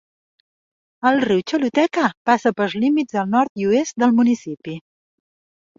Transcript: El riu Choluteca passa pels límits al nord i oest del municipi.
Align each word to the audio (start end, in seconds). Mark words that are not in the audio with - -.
El 1.09 1.21
riu 1.25 1.43
Choluteca 1.51 2.07
passa 2.31 2.55
pels 2.61 2.77
límits 2.87 3.21
al 3.25 3.31
nord 3.39 3.65
i 3.65 3.71
oest 3.75 4.05
del 4.05 4.19
municipi. 4.23 4.81